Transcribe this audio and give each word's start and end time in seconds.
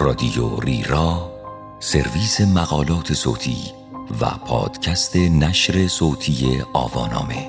رادیو 0.00 0.60
ریرا 0.60 1.30
سرویس 1.78 2.40
مقالات 2.40 3.12
صوتی 3.12 3.56
و 4.20 4.26
پادکست 4.46 5.16
نشر 5.16 5.88
صوتی 5.88 6.62
آوانامه. 6.72 7.48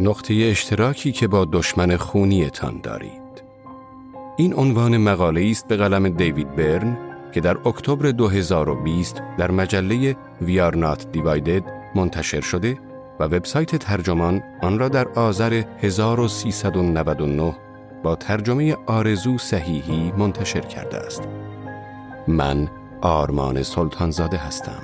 نقطه 0.00 0.34
اشتراکی 0.34 1.12
که 1.12 1.28
با 1.28 1.44
دشمن 1.52 1.96
خونیتان 1.96 2.80
دارید. 2.80 3.42
این 4.36 4.54
عنوان 4.54 4.96
مقاله 4.96 5.48
است 5.50 5.68
به 5.68 5.76
قلم 5.76 6.08
دیوید 6.08 6.56
برن 6.56 6.98
که 7.34 7.40
در 7.40 7.68
اکتبر 7.68 8.10
2020 8.10 9.22
در 9.38 9.50
مجله 9.50 10.16
Not 10.42 11.16
Divided 11.16 11.62
منتشر 11.94 12.40
شده 12.40 12.78
و 13.22 13.24
وبسایت 13.24 13.76
ترجمان 13.76 14.42
آن 14.62 14.78
را 14.78 14.88
در 14.88 15.08
آذر 15.08 15.62
1399 15.80 17.54
با 18.02 18.16
ترجمه 18.16 18.76
آرزو 18.86 19.38
صحیحی 19.38 20.12
منتشر 20.16 20.60
کرده 20.60 20.96
است. 20.96 21.22
من 22.28 22.68
آرمان 23.00 23.62
سلطانزاده 23.62 24.36
هستم. 24.36 24.82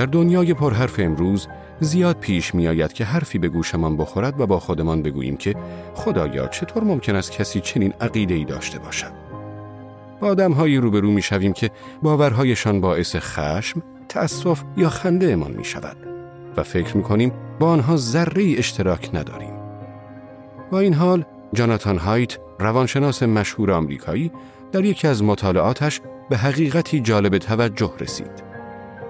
در 0.00 0.06
دنیای 0.06 0.54
پرحرف 0.54 1.00
امروز 1.00 1.48
زیاد 1.80 2.18
پیش 2.18 2.54
می 2.54 2.68
آید 2.68 2.92
که 2.92 3.04
حرفی 3.04 3.38
به 3.38 3.48
گوشمان 3.48 3.96
بخورد 3.96 4.40
و 4.40 4.46
با 4.46 4.60
خودمان 4.60 5.02
بگوییم 5.02 5.36
که 5.36 5.54
خدایا 5.94 6.48
چطور 6.48 6.84
ممکن 6.84 7.16
است 7.16 7.32
کسی 7.32 7.60
چنین 7.60 7.94
عقیده 8.00 8.34
ای 8.34 8.44
داشته 8.44 8.78
باشد؟ 8.78 9.12
با 10.20 10.28
آدم 10.28 10.52
هایی 10.52 10.76
روبرو 10.76 11.10
می 11.10 11.22
شویم 11.22 11.52
که 11.52 11.70
باورهایشان 12.02 12.80
باعث 12.80 13.16
خشم، 13.16 13.82
تأسف 14.08 14.62
یا 14.76 14.88
خنده 14.88 15.32
امان 15.32 15.52
می 15.52 15.64
شود 15.64 15.96
و 16.56 16.62
فکر 16.62 16.96
می 16.96 17.02
کنیم 17.02 17.32
با 17.58 17.70
آنها 17.70 17.96
ذره 17.96 18.54
اشتراک 18.58 19.10
نداریم. 19.14 19.52
با 20.70 20.80
این 20.80 20.94
حال 20.94 21.24
جاناتان 21.52 21.98
هایت 21.98 22.38
روانشناس 22.58 23.22
مشهور 23.22 23.72
آمریکایی 23.72 24.32
در 24.72 24.84
یکی 24.84 25.08
از 25.08 25.22
مطالعاتش 25.22 26.00
به 26.30 26.36
حقیقتی 26.36 27.00
جالب 27.00 27.38
توجه 27.38 27.92
رسید. 28.00 28.49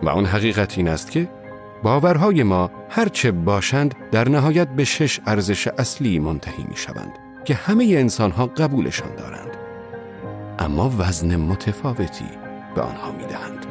و 0.03 0.09
آن 0.09 0.27
حقیقت 0.27 0.79
این 0.79 0.89
است 0.89 1.11
که 1.11 1.29
باورهای 1.83 2.43
ما 2.43 2.71
هرچه 2.89 3.33
باشند 3.33 3.95
در 4.13 4.29
نهایت 4.29 4.69
به 4.69 4.85
شش 4.85 5.21
ارزش 5.27 5.69
اصلی 5.69 6.19
منتهی 6.19 6.65
می 6.69 6.77
شوند 6.77 7.13
که 7.45 7.55
همه 7.55 7.85
انسانها 7.85 8.47
قبولشان 8.47 9.15
دارند 9.15 9.57
اما 10.59 10.93
وزن 10.99 11.37
متفاوتی 11.37 12.25
به 12.75 12.81
آنها 12.81 13.13
می 13.13 13.27
دهند. 13.27 13.70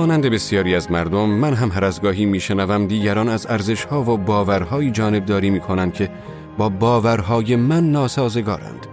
مانند 0.00 0.26
بسیاری 0.26 0.74
از 0.74 0.90
مردم 0.90 1.28
من 1.28 1.54
هم 1.54 1.70
هر 1.70 1.84
از 1.84 2.00
گاهی 2.00 2.24
میشنوم 2.24 2.86
دیگران 2.86 3.28
از 3.28 3.46
ارزشها 3.46 4.02
و 4.02 4.16
باورهایی 4.16 4.90
جانبداری 4.90 5.50
می‌کنند 5.50 5.94
که 5.94 6.10
با 6.58 6.68
باورهای 6.68 7.56
من 7.56 7.90
ناسازگارند. 7.90 8.86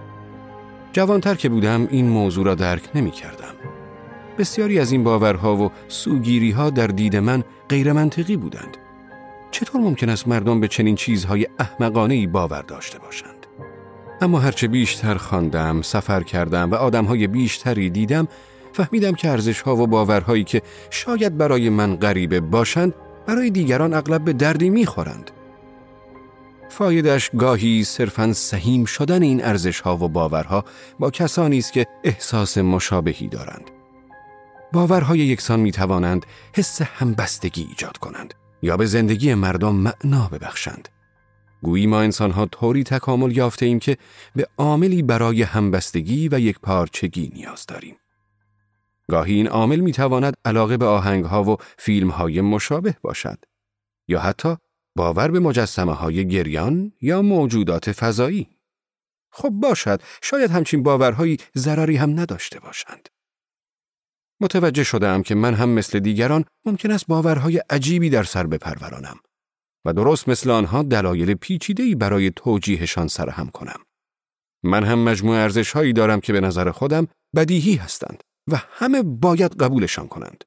جوانتر 0.93 1.35
که 1.35 1.49
بودم 1.49 1.87
این 1.91 2.09
موضوع 2.09 2.45
را 2.45 2.55
درک 2.55 2.81
نمی 2.95 3.11
کردم. 3.11 3.53
بسیاری 4.37 4.79
از 4.79 4.91
این 4.91 5.03
باورها 5.03 5.55
و 5.55 5.71
سوگیری 5.87 6.51
ها 6.51 6.69
در 6.69 6.87
دید 6.87 7.15
من 7.15 7.43
غیر 7.69 7.93
منطقی 7.93 8.37
بودند. 8.37 8.77
چطور 9.51 9.81
ممکن 9.81 10.09
است 10.09 10.27
مردم 10.27 10.59
به 10.59 10.67
چنین 10.67 10.95
چیزهای 10.95 11.47
احمقانه 11.59 12.13
ای 12.13 12.27
باور 12.27 12.61
داشته 12.61 12.99
باشند؟ 12.99 13.47
اما 14.21 14.39
هرچه 14.39 14.67
بیشتر 14.67 15.15
خواندم، 15.15 15.81
سفر 15.81 16.23
کردم 16.23 16.71
و 16.71 16.75
آدمهای 16.75 17.27
بیشتری 17.27 17.89
دیدم 17.89 18.27
فهمیدم 18.77 19.11
که 19.11 19.29
ارزش 19.29 19.61
ها 19.61 19.75
و 19.75 19.87
باورهایی 19.87 20.43
که 20.43 20.61
شاید 20.89 21.37
برای 21.37 21.69
من 21.69 21.95
غریبه 21.95 22.39
باشند 22.39 22.93
برای 23.25 23.49
دیگران 23.49 23.93
اغلب 23.93 24.25
به 24.25 24.33
دردی 24.33 24.69
می‌خورند. 24.69 25.31
فایدش 26.69 27.31
گاهی 27.37 27.83
صرفا 27.83 28.33
سهیم 28.33 28.85
شدن 28.85 29.21
این 29.21 29.45
ارزش 29.45 29.79
ها 29.79 29.97
و 29.97 30.09
باورها 30.09 30.65
با 30.99 31.11
کسانی 31.11 31.57
است 31.57 31.73
که 31.73 31.87
احساس 32.03 32.57
مشابهی 32.57 33.27
دارند. 33.27 33.71
باورهای 34.73 35.19
یکسان 35.19 35.59
می 35.59 35.71
توانند 35.71 36.25
حس 36.55 36.81
همبستگی 36.81 37.67
ایجاد 37.69 37.97
کنند 37.97 38.33
یا 38.61 38.77
به 38.77 38.85
زندگی 38.85 39.33
مردم 39.33 39.75
معنا 39.75 40.27
ببخشند. 40.27 40.89
گویی 41.61 41.87
ما 41.87 42.01
انسان 42.01 42.31
ها 42.31 42.45
طوری 42.45 42.83
تکامل 42.83 43.37
یافته 43.37 43.65
ایم 43.65 43.79
که 43.79 43.97
به 44.35 44.47
عاملی 44.57 45.01
برای 45.01 45.43
همبستگی 45.43 46.29
و 46.31 46.39
یک 46.39 46.59
پارچگی 46.59 47.31
نیاز 47.35 47.65
داریم. 47.65 47.95
گاهی 49.09 49.33
این 49.33 49.47
عامل 49.47 49.79
می 49.79 49.91
تواند 49.91 50.37
علاقه 50.45 50.77
به 50.77 50.85
آهنگ 50.85 51.25
ها 51.25 51.43
و 51.43 51.57
فیلم 51.77 52.09
های 52.09 52.41
مشابه 52.41 52.95
باشد 53.01 53.45
یا 54.07 54.19
حتی 54.19 54.55
باور 54.97 55.31
به 55.31 55.39
مجسمه 55.39 55.93
های 55.93 56.27
گریان 56.27 56.91
یا 57.01 57.21
موجودات 57.21 57.91
فضایی. 57.91 58.49
خب 59.31 59.49
باشد 59.49 60.01
شاید 60.21 60.51
همچین 60.51 60.83
باورهایی 60.83 61.37
ضرری 61.57 61.95
هم 61.95 62.19
نداشته 62.19 62.59
باشند. 62.59 63.09
متوجه 64.41 64.83
شدم 64.83 65.23
که 65.23 65.35
من 65.35 65.53
هم 65.53 65.69
مثل 65.69 65.99
دیگران 65.99 66.45
ممکن 66.65 66.91
است 66.91 67.07
باورهای 67.07 67.61
عجیبی 67.69 68.09
در 68.09 68.23
سر 68.23 68.47
بپرورانم 68.47 69.17
و 69.85 69.93
درست 69.93 70.29
مثل 70.29 70.49
آنها 70.49 70.83
دلایل 70.83 71.33
پیچیده‌ای 71.33 71.95
برای 71.95 72.31
توجیهشان 72.35 73.07
سرهم 73.07 73.49
کنم. 73.49 73.79
من 74.63 74.83
هم 74.83 74.99
مجموع 74.99 75.37
ارزشهایی 75.37 75.93
دارم 75.93 76.19
که 76.19 76.33
به 76.33 76.41
نظر 76.41 76.71
خودم 76.71 77.07
بدیهی 77.35 77.75
هستند 77.75 78.23
و 78.47 78.61
همه 78.71 79.03
باید 79.03 79.55
قبولشان 79.55 80.07
کنند. 80.07 80.43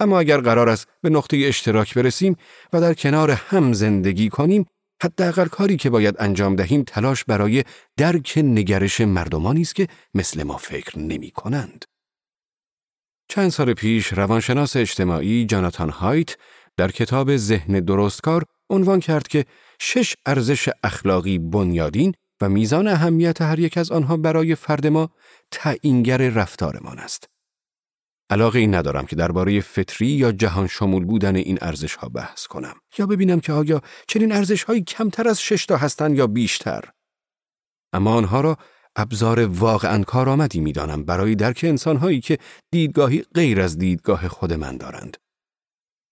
اما 0.00 0.20
اگر 0.20 0.40
قرار 0.40 0.68
است 0.68 0.88
به 1.02 1.10
نقطه 1.10 1.36
اشتراک 1.44 1.94
برسیم 1.94 2.36
و 2.72 2.80
در 2.80 2.94
کنار 2.94 3.30
هم 3.30 3.72
زندگی 3.72 4.28
کنیم، 4.28 4.66
حداقل 5.02 5.46
کاری 5.46 5.76
که 5.76 5.90
باید 5.90 6.16
انجام 6.18 6.56
دهیم 6.56 6.82
تلاش 6.82 7.24
برای 7.24 7.64
درک 7.96 8.32
نگرش 8.44 9.00
مردمانی 9.00 9.60
است 9.60 9.74
که 9.74 9.88
مثل 10.14 10.42
ما 10.42 10.56
فکر 10.56 10.98
نمی 10.98 11.30
کنند. 11.30 11.84
چند 13.28 13.50
سال 13.50 13.74
پیش 13.74 14.12
روانشناس 14.12 14.76
اجتماعی 14.76 15.46
جاناتان 15.46 15.90
هایت 15.90 16.36
در 16.76 16.90
کتاب 16.90 17.36
ذهن 17.36 17.80
درستکار 17.80 18.44
عنوان 18.70 19.00
کرد 19.00 19.28
که 19.28 19.44
شش 19.80 20.14
ارزش 20.26 20.68
اخلاقی 20.84 21.38
بنیادین 21.38 22.14
و 22.40 22.48
میزان 22.48 22.88
اهمیت 22.88 23.42
هر 23.42 23.58
یک 23.58 23.78
از 23.78 23.90
آنها 23.90 24.16
برای 24.16 24.54
فرد 24.54 24.86
ما 24.86 25.10
تعیینگر 25.50 26.28
رفتارمان 26.28 26.98
است. 26.98 27.28
علاقه 28.30 28.58
این 28.58 28.74
ندارم 28.74 29.06
که 29.06 29.16
درباره 29.16 29.60
فطری 29.60 30.06
یا 30.06 30.32
جهان 30.32 30.66
شمول 30.66 31.04
بودن 31.04 31.36
این 31.36 31.58
ارزش 31.60 31.94
ها 31.94 32.08
بحث 32.08 32.46
کنم 32.46 32.74
یا 32.98 33.06
ببینم 33.06 33.40
که 33.40 33.52
آیا 33.52 33.82
چنین 34.08 34.32
ارزش 34.32 34.62
هایی 34.62 34.82
کمتر 34.82 35.28
از 35.28 35.40
شش 35.40 35.66
تا 35.66 35.76
هستند 35.76 36.16
یا 36.16 36.26
بیشتر. 36.26 36.84
اما 37.92 38.14
آنها 38.14 38.40
را 38.40 38.56
ابزار 38.96 39.46
واقعا 39.46 40.02
کارآمدی 40.04 40.60
می‌دانم 40.60 41.04
برای 41.04 41.34
درک 41.34 41.60
انسان 41.68 41.96
هایی 41.96 42.20
که 42.20 42.38
دیدگاهی 42.70 43.24
غیر 43.34 43.60
از 43.60 43.78
دیدگاه 43.78 44.28
خود 44.28 44.52
من 44.52 44.76
دارند. 44.76 45.16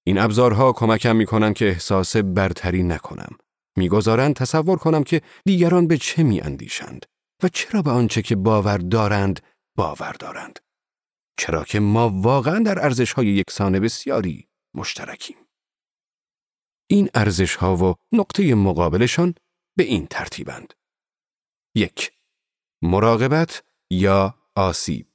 این 0.07 0.19
ابزارها 0.19 0.73
کمکم 0.73 1.17
می 1.17 1.27
کنند 1.27 1.55
که 1.55 1.69
احساس 1.69 2.17
برتری 2.17 2.83
نکنم. 2.83 3.37
می‌گذارند 3.79 4.35
تصور 4.35 4.79
کنم 4.79 5.05
که 5.05 5.23
دیگران 5.45 5.87
به 5.87 5.99
چه 5.99 6.23
می 6.23 6.41
اندیشند 6.41 7.07
و 7.43 7.49
چرا 7.49 7.83
به 7.83 7.91
آنچه 7.91 8.23
که 8.23 8.37
باور 8.37 8.79
دارند 8.79 9.41
باور 9.77 10.13
دارند. 10.13 10.59
چرا 11.39 11.65
که 11.65 11.81
ما 11.81 12.11
واقعا 12.11 12.59
در 12.59 12.85
ارزش 12.85 13.13
های 13.13 13.27
یکسان 13.27 13.81
بسیاری 13.81 14.49
مشترکیم. 14.75 15.37
این 16.91 17.09
ارزش 17.15 17.57
ها 17.57 17.77
و 17.77 17.95
نقطه 18.13 18.55
مقابلشان 18.55 19.35
به 19.77 19.85
این 19.85 20.07
ترتیبند. 20.07 20.75
یک 21.75 22.13
مراقبت 22.83 23.63
یا 23.91 24.35
آسیب 24.55 25.07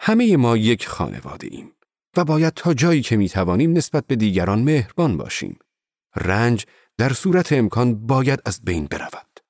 همه 0.00 0.36
ما 0.36 0.56
یک 0.56 0.88
خانواده 0.88 1.48
ایم 1.50 1.72
و 2.16 2.24
باید 2.24 2.54
تا 2.54 2.74
جایی 2.74 3.02
که 3.02 3.16
می 3.16 3.28
توانیم 3.28 3.72
نسبت 3.72 4.06
به 4.06 4.16
دیگران 4.16 4.62
مهربان 4.62 5.16
باشیم. 5.16 5.58
رنج 6.16 6.66
در 6.98 7.12
صورت 7.12 7.52
امکان 7.52 8.06
باید 8.06 8.40
از 8.44 8.60
بین 8.64 8.86
برود. 8.86 9.40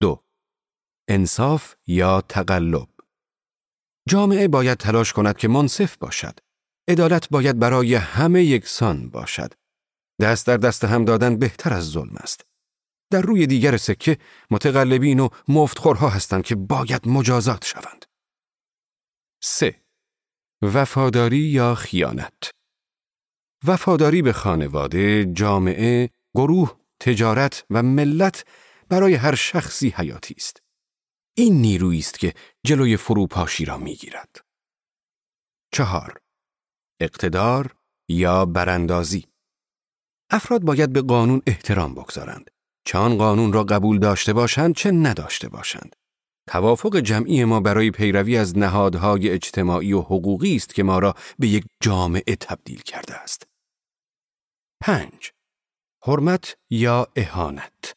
دو 0.00 0.24
انصاف 1.08 1.74
یا 1.86 2.20
تقلب 2.20 2.88
جامعه 4.08 4.48
باید 4.48 4.78
تلاش 4.78 5.12
کند 5.12 5.36
که 5.36 5.48
منصف 5.48 5.96
باشد. 5.96 6.38
عدالت 6.88 7.28
باید 7.28 7.58
برای 7.58 7.94
همه 7.94 8.44
یکسان 8.44 9.10
باشد. 9.10 9.54
دست 10.20 10.46
در 10.46 10.56
دست 10.56 10.84
هم 10.84 11.04
دادن 11.04 11.38
بهتر 11.38 11.72
از 11.74 11.90
ظلم 11.90 12.16
است. 12.16 12.44
در 13.12 13.20
روی 13.20 13.46
دیگر 13.46 13.76
سکه 13.76 14.18
متقلبین 14.50 15.20
و 15.20 15.28
مفتخورها 15.48 16.08
هستند 16.08 16.44
که 16.44 16.54
باید 16.54 17.08
مجازات 17.08 17.64
شوند. 17.64 18.04
3. 19.42 19.82
وفاداری 20.62 21.38
یا 21.38 21.74
خیانت 21.74 22.50
وفاداری 23.66 24.22
به 24.22 24.32
خانواده، 24.32 25.24
جامعه، 25.24 26.10
گروه، 26.34 26.78
تجارت 27.00 27.64
و 27.70 27.82
ملت 27.82 28.44
برای 28.88 29.14
هر 29.14 29.34
شخصی 29.34 29.88
حیاتی 29.88 30.34
است. 30.38 30.62
این 31.36 31.54
نیرویی 31.60 31.98
است 31.98 32.18
که 32.18 32.34
جلوی 32.66 32.96
فروپاشی 32.96 33.64
را 33.64 33.78
می‌گیرد. 33.78 34.44
چهار 35.72 36.20
اقتدار 37.00 37.76
یا 38.08 38.44
براندازی 38.44 39.26
افراد 40.30 40.62
باید 40.62 40.92
به 40.92 41.02
قانون 41.02 41.42
احترام 41.46 41.94
بگذارند. 41.94 42.50
چه 42.86 42.98
آن 42.98 43.16
قانون 43.16 43.52
را 43.52 43.64
قبول 43.64 43.98
داشته 43.98 44.32
باشند 44.32 44.74
چه 44.74 44.90
نداشته 44.90 45.48
باشند. 45.48 45.96
توافق 46.48 46.96
جمعی 46.96 47.44
ما 47.44 47.60
برای 47.60 47.90
پیروی 47.90 48.36
از 48.36 48.58
نهادهای 48.58 49.30
اجتماعی 49.30 49.92
و 49.92 50.00
حقوقی 50.00 50.56
است 50.56 50.74
که 50.74 50.82
ما 50.82 50.98
را 50.98 51.14
به 51.38 51.48
یک 51.48 51.64
جامعه 51.80 52.36
تبدیل 52.36 52.82
کرده 52.82 53.14
است. 53.14 53.53
پنج 54.80 55.32
حرمت 56.02 56.56
یا 56.70 57.08
اهانت 57.16 57.96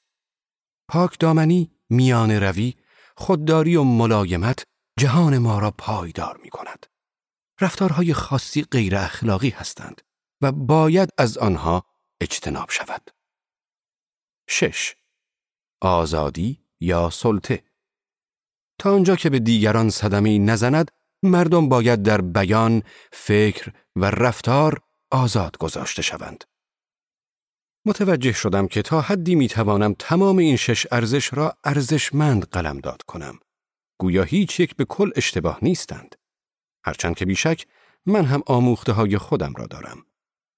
پاک 0.87 1.19
دامنی، 1.19 1.71
میان 1.89 2.31
روی، 2.31 2.73
خودداری 3.17 3.75
و 3.75 3.83
ملایمت 3.83 4.63
جهان 4.99 5.37
ما 5.37 5.59
را 5.59 5.71
پایدار 5.71 6.37
می 6.43 6.49
کند. 6.49 6.85
رفتارهای 7.61 8.13
خاصی 8.13 8.63
غیر 8.63 8.95
اخلاقی 8.95 9.49
هستند 9.49 10.01
و 10.41 10.51
باید 10.51 11.09
از 11.17 11.37
آنها 11.37 11.85
اجتناب 12.21 12.69
شود. 12.69 13.11
شش 14.49 14.95
آزادی 15.81 16.63
یا 16.79 17.09
سلطه 17.09 17.63
تا 18.79 18.95
آنجا 18.95 19.15
که 19.15 19.29
به 19.29 19.39
دیگران 19.39 19.89
صدمی 19.89 20.39
نزند 20.39 20.91
مردم 21.23 21.69
باید 21.69 22.03
در 22.03 22.21
بیان، 22.21 22.83
فکر 23.11 23.73
و 23.95 24.05
رفتار 24.05 24.81
آزاد 25.11 25.57
گذاشته 25.57 26.01
شوند. 26.01 26.43
متوجه 27.87 28.31
شدم 28.31 28.67
که 28.67 28.81
تا 28.81 29.01
حدی 29.01 29.35
می 29.35 29.47
توانم 29.47 29.95
تمام 29.99 30.37
این 30.37 30.55
شش 30.55 30.87
ارزش 30.91 31.33
را 31.33 31.57
ارزشمند 31.63 32.45
قلمداد 32.45 33.01
کنم. 33.01 33.39
گویا 33.99 34.23
هیچ 34.23 34.59
یک 34.59 34.75
به 34.75 34.85
کل 34.85 35.11
اشتباه 35.15 35.59
نیستند. 35.61 36.15
هرچند 36.85 37.15
که 37.15 37.25
بیشک 37.25 37.65
من 38.05 38.25
هم 38.25 38.43
آموخته 38.45 38.91
های 38.91 39.17
خودم 39.17 39.53
را 39.57 39.67
دارم. 39.67 40.05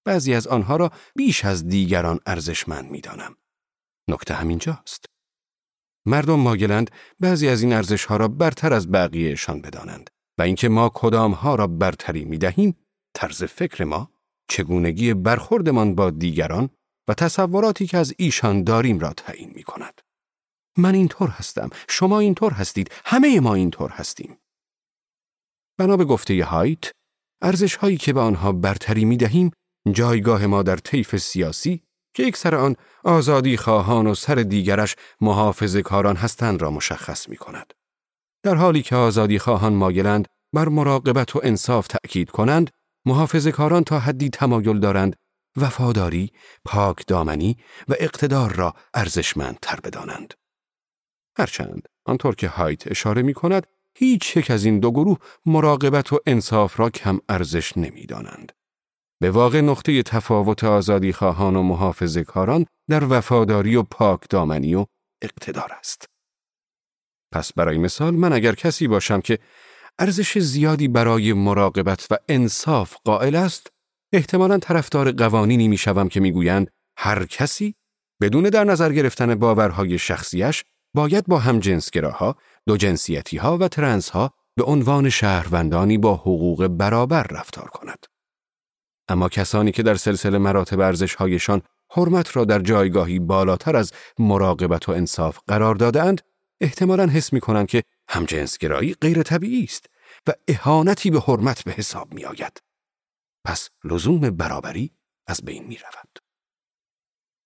بعضی 0.06 0.34
از 0.34 0.48
آنها 0.48 0.76
را 0.76 0.92
بیش 1.16 1.46
از 1.46 1.68
دیگران 1.68 2.20
ارزشمند 2.26 2.92
می 2.92 3.02
دانم. 3.02 3.36
نکته 4.08 4.34
همینجاست. 4.34 5.06
مردم 6.06 6.40
ماگلند 6.40 6.92
بعضی 7.20 7.48
از 7.48 7.62
این 7.62 7.74
ارزش 7.74 8.06
ها 8.06 8.18
را 8.18 8.28
برتر 8.28 8.74
از 8.74 8.92
بقیهشان 8.92 9.62
بدانند 9.62 10.10
و 10.38 10.42
اینکه 10.42 10.70
ما 10.70 10.92
کدام 10.94 11.32
ها 11.32 11.56
را 11.56 11.68
برتری 11.68 12.26
می 12.26 12.38
دهیم 12.38 12.78
طرز 13.14 13.44
فکر 13.44 13.84
ما 13.84 14.12
چگونگی 14.48 15.14
برخوردمان 15.14 15.96
با 15.96 16.10
دیگران 16.10 16.70
و 17.10 17.14
تصوراتی 17.14 17.88
که 17.88 17.98
از 17.98 18.14
ایشان 18.18 18.64
داریم 18.64 19.00
را 19.00 19.14
تعیین 19.14 19.52
می 19.56 19.64
کند. 19.64 20.02
من 20.78 20.96
اینطور 20.96 21.30
هستم، 21.30 21.70
شما 21.90 22.20
اینطور 22.20 22.54
هستید، 22.54 22.92
همه 23.06 23.40
ما 23.40 23.56
اینطور 23.56 23.92
هستیم. 23.92 24.38
بنا 25.78 25.98
به 25.98 26.06
گفته 26.06 26.44
هایت، 26.44 26.92
ارزش 27.42 27.76
هایی 27.76 27.98
که 27.98 28.14
به 28.14 28.20
آنها 28.20 28.52
برتری 28.52 29.06
می 29.06 29.18
دهیم، 29.18 29.52
جایگاه 29.92 30.46
ما 30.46 30.64
در 30.64 30.76
طیف 30.76 31.18
سیاسی 31.18 31.84
که 32.14 32.24
یک 32.24 32.38
سر 32.38 32.56
آن 32.56 32.76
آزادی 33.04 33.58
خواهان 33.58 34.08
و 34.08 34.16
سر 34.16 34.36
دیگرش 34.36 34.96
محافظ 35.22 35.78
کاران 35.78 36.16
هستند 36.16 36.62
را 36.62 36.72
مشخص 36.72 37.30
می 37.30 37.38
کند. 37.38 37.74
در 38.44 38.56
حالی 38.56 38.82
که 38.82 38.96
آزادی 38.96 39.40
خواهان 39.40 39.74
مایلند 39.74 40.28
بر 40.56 40.68
مراقبت 40.68 41.36
و 41.36 41.42
انصاف 41.44 41.88
تأکید 41.88 42.30
کنند، 42.30 42.70
محافظ 43.06 43.48
کاران 43.48 43.84
تا 43.84 44.00
حدی 44.00 44.30
تمایل 44.30 44.80
دارند 44.80 45.16
وفاداری، 45.62 46.32
پاک 46.66 47.08
دامنی 47.08 47.58
و 47.88 47.94
اقتدار 48.00 48.54
را 48.54 48.74
ارزشمندتر 48.94 49.80
بدانند. 49.80 50.34
هرچند 51.38 51.88
آنطور 52.06 52.36
که 52.36 52.48
هایت 52.48 52.88
اشاره 52.88 53.22
می 53.22 53.34
کند، 53.34 53.68
هیچ 53.96 54.38
یک 54.38 54.52
از 54.52 54.66
این 54.66 54.80
دو 54.80 54.92
گروه 54.92 55.18
مراقبت 55.46 56.14
و 56.14 56.20
انصاف 56.26 56.80
را 56.80 56.90
کم 56.90 57.20
ارزش 57.30 57.78
نمی 57.78 58.06
دانند. 58.06 58.52
به 59.22 59.32
واقع 59.32 59.62
نقطه 59.62 60.04
تفاوت 60.04 60.64
آزادی 60.64 61.14
خواهان 61.14 61.56
و 61.56 61.64
محافظ 61.64 62.18
کاران 62.18 62.66
در 62.90 63.04
وفاداری 63.04 63.76
و 63.76 63.84
پاک 63.84 64.30
دامنی 64.30 64.76
و 64.76 64.86
اقتدار 65.22 65.74
است. 65.80 66.06
پس 67.32 67.54
برای 67.54 67.78
مثال 67.78 68.16
من 68.16 68.34
اگر 68.34 68.56
کسی 68.56 68.88
باشم 68.88 69.22
که 69.22 69.40
ارزش 70.00 70.38
زیادی 70.38 70.88
برای 70.88 71.34
مراقبت 71.34 72.08
و 72.12 72.18
انصاف 72.30 72.96
قائل 73.06 73.36
است، 73.36 73.68
احتمالا 74.14 74.58
طرفدار 74.58 75.12
قوانینی 75.12 75.68
می‌شوم 75.68 76.10
که 76.10 76.20
می‌گویند 76.20 76.72
هر 76.98 77.26
کسی 77.26 77.76
بدون 78.22 78.44
در 78.44 78.64
نظر 78.64 78.94
گرفتن 78.94 79.36
باورهای 79.36 79.98
شخصیش 79.98 80.64
باید 80.94 81.26
با 81.28 81.40
هم 81.40 81.60
جنسگراها، 81.60 82.36
دو 82.68 82.78
جنسیتی 82.78 83.38
ها 83.38 83.58
و 83.58 83.68
ترنس 83.68 84.10
ها 84.10 84.34
به 84.56 84.64
عنوان 84.64 85.10
شهروندانی 85.10 85.98
با 85.98 86.16
حقوق 86.16 86.68
برابر 86.68 87.24
رفتار 87.24 87.68
کند. 87.68 88.06
اما 89.10 89.30
کسانی 89.30 89.72
که 89.72 89.84
در 89.84 89.96
سلسله 89.96 90.38
مراتب 90.38 90.80
ارزشهایشان 90.80 91.62
حرمت 91.92 92.36
را 92.36 92.46
در 92.46 92.60
جایگاهی 92.60 93.20
بالاتر 93.20 93.76
از 93.76 93.92
مراقبت 94.20 94.90
و 94.90 94.92
انصاف 94.92 95.40
قرار 95.48 95.76
دادند، 95.76 96.22
احتمالا 96.62 97.08
حس 97.08 97.34
می 97.34 97.40
کنند 97.40 97.68
که 97.68 97.84
همجنسگرایی 98.10 98.96
غیر 99.02 99.24
طبیعی 99.24 99.64
است 99.64 99.86
و 100.28 100.32
اهانتی 100.48 101.12
به 101.12 101.20
حرمت 101.20 101.64
به 101.64 101.72
حساب 101.72 102.14
می 102.14 102.26
آید. 102.26 102.69
پس 103.46 103.70
لزوم 103.84 104.30
برابری 104.30 104.92
از 105.28 105.42
بین 105.46 105.68
می 105.68 105.78
رود. 105.78 106.20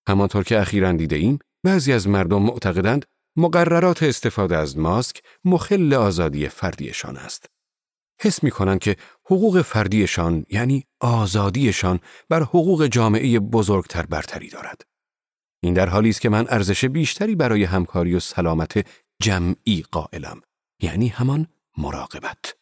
همانطور 0.08 0.44
که 0.44 0.60
اخیرا 0.60 0.92
دیده 0.92 1.16
ایم، 1.16 1.38
بعضی 1.64 1.92
از 1.92 2.08
مردم 2.08 2.42
معتقدند 2.42 3.06
مقررات 3.36 4.02
استفاده 4.02 4.56
از 4.56 4.78
ماسک 4.78 5.22
مخل 5.44 5.94
آزادی 5.94 6.48
فردیشان 6.48 7.16
است. 7.16 7.46
حس 8.20 8.42
می 8.42 8.50
کنند 8.50 8.78
که 8.78 8.96
حقوق 9.24 9.62
فردیشان 9.62 10.46
یعنی 10.50 10.84
آزادیشان 11.00 12.00
بر 12.28 12.42
حقوق 12.42 12.86
جامعه 12.86 13.40
بزرگتر 13.40 14.06
برتری 14.06 14.48
دارد. 14.48 14.82
این 15.62 15.74
در 15.74 15.88
حالی 15.88 16.08
است 16.08 16.20
که 16.20 16.28
من 16.28 16.46
ارزش 16.48 16.84
بیشتری 16.84 17.34
برای 17.34 17.64
همکاری 17.64 18.14
و 18.14 18.20
سلامت 18.20 18.86
جمعی 19.22 19.84
قائلم 19.92 20.40
یعنی 20.82 21.08
همان 21.08 21.46
مراقبت. 21.78 22.54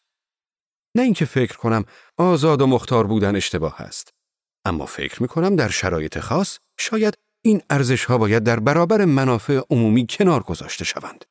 نه 0.95 1.03
اینکه 1.03 1.25
فکر 1.25 1.57
کنم 1.57 1.85
آزاد 2.17 2.61
و 2.61 2.67
مختار 2.67 3.07
بودن 3.07 3.35
اشتباه 3.35 3.81
است. 3.81 4.13
اما 4.65 4.85
فکر 4.85 5.21
می 5.21 5.27
کنم 5.27 5.55
در 5.55 5.69
شرایط 5.69 6.19
خاص 6.19 6.59
شاید 6.79 7.13
این 7.45 7.61
ارزش 7.69 8.05
ها 8.05 8.17
باید 8.17 8.43
در 8.43 8.59
برابر 8.59 9.05
منافع 9.05 9.61
عمومی 9.69 10.07
کنار 10.09 10.43
گذاشته 10.43 10.85
شوند. 10.85 11.25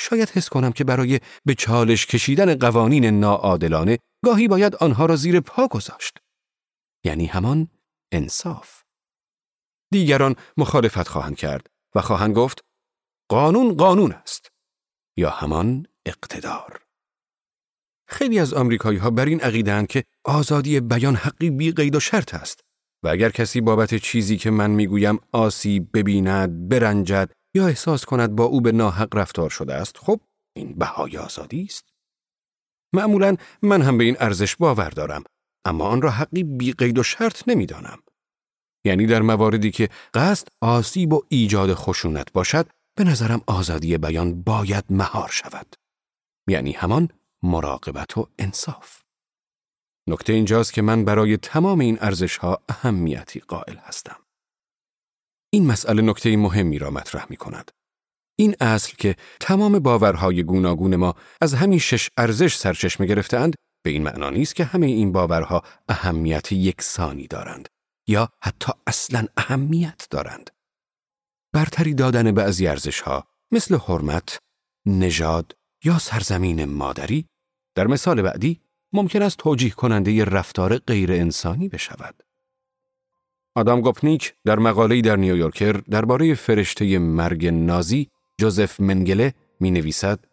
شاید 0.00 0.30
حس 0.30 0.48
کنم 0.48 0.72
که 0.72 0.84
برای 0.84 1.20
به 1.44 1.54
چالش 1.54 2.06
کشیدن 2.06 2.54
قوانین 2.54 3.04
ناعادلانه 3.04 3.98
گاهی 4.24 4.48
باید 4.48 4.76
آنها 4.76 5.06
را 5.06 5.16
زیر 5.16 5.40
پا 5.40 5.68
گذاشت. 5.68 6.18
یعنی 7.04 7.26
همان 7.26 7.68
انصاف. 8.12 8.82
دیگران 9.92 10.36
مخالفت 10.56 11.08
خواهند 11.08 11.36
کرد 11.36 11.70
و 11.94 12.00
خواهند 12.00 12.34
گفت 12.34 12.64
قانون 13.30 13.76
قانون 13.76 14.12
است 14.12 14.48
یا 15.16 15.30
همان 15.30 15.86
اقتدار. 16.06 16.87
خیلی 18.08 18.38
از 18.38 18.54
آمریکایی 18.54 18.98
ها 18.98 19.10
بر 19.10 19.24
این 19.24 19.40
عقیدند 19.40 19.86
که 19.86 20.04
آزادی 20.24 20.80
بیان 20.80 21.14
حقی 21.14 21.50
بی 21.50 21.72
قید 21.72 21.96
و 21.96 22.00
شرط 22.00 22.34
است 22.34 22.60
و 23.04 23.08
اگر 23.08 23.30
کسی 23.30 23.60
بابت 23.60 23.94
چیزی 23.94 24.36
که 24.36 24.50
من 24.50 24.70
می‌گویم 24.70 25.18
آسیب 25.32 25.88
ببیند، 25.94 26.68
برنجد 26.68 27.30
یا 27.54 27.66
احساس 27.66 28.04
کند 28.04 28.36
با 28.36 28.44
او 28.44 28.60
به 28.60 28.72
ناحق 28.72 29.16
رفتار 29.16 29.50
شده 29.50 29.74
است، 29.74 29.98
خب 29.98 30.20
این 30.56 30.74
بهای 30.74 31.16
آزادی 31.16 31.62
است. 31.62 31.84
معمولا 32.94 33.36
من 33.62 33.82
هم 33.82 33.98
به 33.98 34.04
این 34.04 34.16
ارزش 34.20 34.56
باور 34.56 34.90
دارم 34.90 35.24
اما 35.64 35.84
آن 35.84 36.02
را 36.02 36.10
حقی 36.10 36.44
بی 36.44 36.72
قید 36.72 36.98
و 36.98 37.02
شرط 37.02 37.48
نمی‌دانم. 37.48 37.98
یعنی 38.84 39.06
در 39.06 39.22
مواردی 39.22 39.70
که 39.70 39.88
قصد 40.14 40.48
آسیب 40.60 41.12
و 41.12 41.22
ایجاد 41.28 41.74
خشونت 41.74 42.32
باشد 42.32 42.68
به 42.94 43.04
نظرم 43.04 43.42
آزادی 43.46 43.98
بیان 43.98 44.42
باید 44.42 44.84
مهار 44.90 45.28
شود. 45.28 45.74
یعنی 46.48 46.72
همان 46.72 47.08
مراقبت 47.42 48.18
و 48.18 48.28
انصاف. 48.38 49.02
نکته 50.08 50.32
اینجاست 50.32 50.72
که 50.72 50.82
من 50.82 51.04
برای 51.04 51.36
تمام 51.36 51.80
این 51.80 51.98
ارزش 52.00 52.36
ها 52.36 52.62
اهمیتی 52.68 53.40
قائل 53.40 53.76
هستم. 53.76 54.16
این 55.52 55.66
مسئله 55.66 56.02
نکته 56.02 56.36
مهمی 56.36 56.78
را 56.78 56.90
مطرح 56.90 57.26
می 57.30 57.36
کند. 57.36 57.70
این 58.38 58.54
اصل 58.60 58.96
که 58.98 59.16
تمام 59.40 59.78
باورهای 59.78 60.42
گوناگون 60.42 60.96
ما 60.96 61.14
از 61.40 61.54
همین 61.54 61.78
شش 61.78 62.08
ارزش 62.16 62.56
سرچشمه 62.56 63.06
گرفتند 63.06 63.54
به 63.84 63.90
این 63.90 64.02
معنا 64.02 64.30
نیست 64.30 64.54
که 64.54 64.64
همه 64.64 64.86
این 64.86 65.12
باورها 65.12 65.62
اهمیت 65.88 66.52
یکسانی 66.52 67.26
دارند 67.26 67.68
یا 68.08 68.28
حتی 68.42 68.72
اصلا 68.86 69.26
اهمیت 69.36 70.06
دارند. 70.10 70.50
برتری 71.54 71.94
دادن 71.94 72.32
بعضی 72.32 72.66
ارزشها 72.66 73.24
مثل 73.52 73.78
حرمت، 73.78 74.38
نژاد 74.86 75.57
یا 75.84 75.98
سرزمین 75.98 76.64
مادری 76.64 77.26
در 77.74 77.86
مثال 77.86 78.22
بعدی 78.22 78.60
ممکن 78.92 79.22
است 79.22 79.36
توجیه 79.36 79.70
کننده 79.70 80.24
رفتار 80.24 80.78
غیر 80.78 81.12
انسانی 81.12 81.68
بشود. 81.68 82.22
آدام 83.54 83.80
گوپنیک 83.80 84.34
در 84.44 84.58
مقاله‌ای 84.58 85.02
در 85.02 85.16
نیویورکر 85.16 85.72
درباره 85.72 86.34
فرشته 86.34 86.98
مرگ 86.98 87.46
نازی 87.46 88.08
جوزف 88.38 88.80
منگله 88.80 89.34
می 89.60 89.70
نویسد 89.70 90.24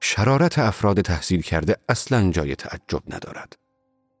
شرارت 0.00 0.58
افراد 0.58 1.00
تحصیل 1.00 1.42
کرده 1.42 1.76
اصلا 1.88 2.30
جای 2.30 2.54
تعجب 2.54 3.02
ندارد. 3.08 3.56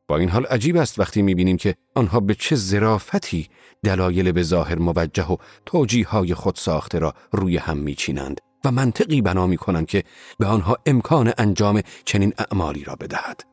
با 0.08 0.16
این 0.16 0.28
حال 0.28 0.46
عجیب 0.46 0.76
است 0.76 0.98
وقتی 0.98 1.22
می 1.22 1.34
بینیم 1.34 1.56
که 1.56 1.74
آنها 1.94 2.20
به 2.20 2.34
چه 2.34 2.56
زرافتی 2.56 3.48
دلایل 3.82 4.32
به 4.32 4.42
ظاهر 4.42 4.78
موجه 4.78 5.26
و 5.26 5.36
توجیه 5.66 6.08
های 6.08 6.34
خود 6.34 6.56
ساخته 6.56 6.98
را 6.98 7.14
روی 7.32 7.56
هم 7.56 7.78
می 7.78 7.94
چینند 7.94 8.40
و 8.64 8.70
منطقی 8.70 9.22
بنا 9.22 9.46
می 9.46 9.56
کنند 9.56 9.86
که 9.86 10.04
به 10.38 10.46
آنها 10.46 10.78
امکان 10.86 11.32
انجام 11.38 11.82
چنین 12.04 12.32
اعمالی 12.38 12.84
را 12.84 12.96
بدهد. 12.96 13.44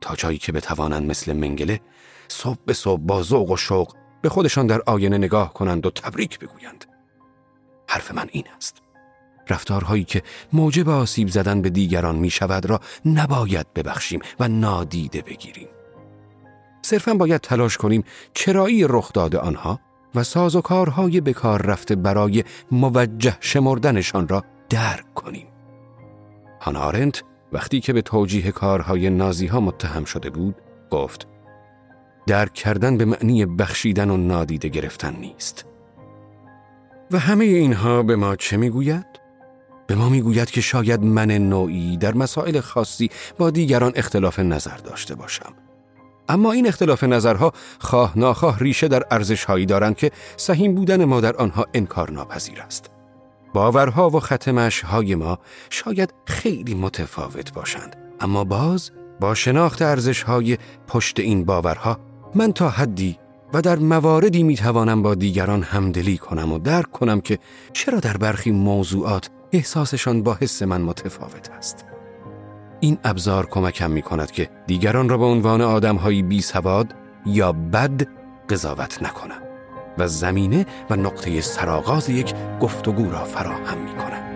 تا 0.00 0.16
جایی 0.16 0.38
که 0.38 0.52
بتوانند 0.52 1.10
مثل 1.10 1.32
منگله 1.32 1.80
صبح 2.28 2.58
به 2.66 2.72
صبح 2.72 3.02
با 3.02 3.22
ذوق 3.22 3.50
و 3.50 3.56
شوق 3.56 3.94
به 4.22 4.28
خودشان 4.28 4.66
در 4.66 4.82
آینه 4.86 5.18
نگاه 5.18 5.54
کنند 5.54 5.86
و 5.86 5.90
تبریک 5.90 6.38
بگویند. 6.38 6.84
حرف 7.88 8.12
من 8.12 8.28
این 8.32 8.44
است. 8.56 8.82
رفتارهایی 9.50 10.04
که 10.04 10.22
موجب 10.52 10.88
آسیب 10.88 11.28
زدن 11.28 11.62
به 11.62 11.70
دیگران 11.70 12.16
می 12.16 12.30
شود 12.30 12.66
را 12.66 12.80
نباید 13.04 13.72
ببخشیم 13.74 14.20
و 14.40 14.48
نادیده 14.48 15.22
بگیریم. 15.22 15.68
صرفا 16.82 17.14
باید 17.14 17.40
تلاش 17.40 17.76
کنیم 17.76 18.04
چرایی 18.34 18.84
رخ 18.88 19.12
داده 19.12 19.38
آنها 19.38 19.80
و 20.18 20.22
ساز 20.22 20.56
و 20.56 20.60
کارهای 20.60 21.20
بکار 21.20 21.62
رفته 21.62 21.96
برای 21.96 22.44
موجه 22.70 23.36
شمردنشان 23.40 24.28
را 24.28 24.44
درک 24.68 25.14
کنیم. 25.14 25.46
هانارنت 26.60 27.22
وقتی 27.52 27.80
که 27.80 27.92
به 27.92 28.02
توجیه 28.02 28.50
کارهای 28.50 29.10
نازی 29.10 29.46
ها 29.46 29.60
متهم 29.60 30.04
شده 30.04 30.30
بود 30.30 30.54
گفت 30.90 31.26
درک 32.26 32.54
کردن 32.54 32.96
به 32.96 33.04
معنی 33.04 33.46
بخشیدن 33.46 34.10
و 34.10 34.16
نادیده 34.16 34.68
گرفتن 34.68 35.16
نیست. 35.16 35.64
و 37.10 37.18
همه 37.18 37.44
اینها 37.44 38.02
به 38.02 38.16
ما 38.16 38.36
چه 38.36 38.56
می‌گوید؟ 38.56 39.06
به 39.86 39.94
ما 39.94 40.08
می‌گوید 40.08 40.50
که 40.50 40.60
شاید 40.60 41.02
من 41.02 41.30
نوعی 41.30 41.96
در 41.96 42.14
مسائل 42.14 42.60
خاصی 42.60 43.10
با 43.38 43.50
دیگران 43.50 43.92
اختلاف 43.96 44.38
نظر 44.38 44.76
داشته 44.76 45.14
باشم. 45.14 45.52
اما 46.28 46.52
این 46.52 46.66
اختلاف 46.66 47.04
نظرها 47.04 47.52
خواه 47.80 48.18
ناخواه 48.18 48.58
ریشه 48.58 48.88
در 48.88 49.02
ارزشهایی 49.10 49.66
دارند 49.66 49.96
که 49.96 50.10
سهیم 50.36 50.74
بودن 50.74 51.04
ما 51.04 51.20
در 51.20 51.36
آنها 51.36 51.66
انکار 51.74 52.10
ناپذیر 52.10 52.60
است. 52.60 52.90
باورها 53.54 54.10
و 54.10 54.20
ختمش 54.20 54.80
های 54.80 55.14
ما 55.14 55.38
شاید 55.70 56.14
خیلی 56.26 56.74
متفاوت 56.74 57.52
باشند 57.52 57.96
اما 58.20 58.44
باز 58.44 58.90
با 59.20 59.34
شناخت 59.34 59.82
ارزش 59.82 60.22
های 60.22 60.58
پشت 60.86 61.20
این 61.20 61.44
باورها 61.44 61.98
من 62.34 62.52
تا 62.52 62.68
حدی 62.68 63.18
و 63.52 63.60
در 63.60 63.76
مواردی 63.76 64.42
می 64.42 64.56
توانم 64.56 65.02
با 65.02 65.14
دیگران 65.14 65.62
همدلی 65.62 66.18
کنم 66.18 66.52
و 66.52 66.58
درک 66.58 66.90
کنم 66.92 67.20
که 67.20 67.38
چرا 67.72 68.00
در 68.00 68.16
برخی 68.16 68.50
موضوعات 68.50 69.30
احساسشان 69.52 70.22
با 70.22 70.34
حس 70.40 70.62
من 70.62 70.80
متفاوت 70.80 71.50
است. 71.50 71.84
این 72.80 72.98
ابزار 73.04 73.46
کمکم 73.46 73.90
می 73.90 74.02
کند 74.02 74.30
که 74.30 74.50
دیگران 74.66 75.08
را 75.08 75.18
به 75.18 75.24
عنوان 75.24 75.60
آدمهایی 75.60 76.22
بی 76.22 76.40
سواد 76.42 76.94
یا 77.26 77.52
بد 77.52 78.06
قضاوت 78.48 79.02
نکنم 79.02 79.42
و 79.98 80.08
زمینه 80.08 80.66
و 80.90 80.96
نقطه 80.96 81.40
سراغاز 81.40 82.10
یک 82.10 82.34
گفتگو 82.60 83.10
را 83.10 83.24
فراهم 83.24 83.78
می 83.78 83.90
کنم. 83.90 84.27